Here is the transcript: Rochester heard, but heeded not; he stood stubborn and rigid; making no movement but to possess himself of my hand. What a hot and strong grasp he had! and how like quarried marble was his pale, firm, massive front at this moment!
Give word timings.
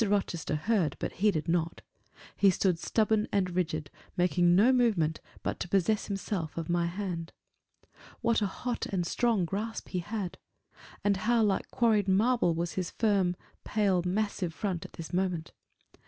Rochester 0.03 0.55
heard, 0.55 0.95
but 0.97 1.11
heeded 1.11 1.47
not; 1.47 1.81
he 2.35 2.49
stood 2.49 2.79
stubborn 2.79 3.27
and 3.31 3.51
rigid; 3.51 3.91
making 4.17 4.55
no 4.55 4.71
movement 4.73 5.21
but 5.43 5.59
to 5.59 5.67
possess 5.69 6.07
himself 6.07 6.57
of 6.57 6.67
my 6.71 6.87
hand. 6.87 7.31
What 8.21 8.41
a 8.41 8.47
hot 8.47 8.87
and 8.87 9.05
strong 9.05 9.45
grasp 9.45 9.89
he 9.89 9.99
had! 9.99 10.39
and 11.03 11.17
how 11.17 11.43
like 11.43 11.69
quarried 11.69 12.07
marble 12.07 12.55
was 12.55 12.71
his 12.71 12.89
pale, 12.93 13.33
firm, 13.63 14.01
massive 14.11 14.55
front 14.55 14.85
at 14.85 14.93
this 14.93 15.13
moment! 15.13 15.51